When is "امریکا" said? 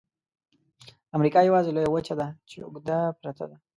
1.15-1.39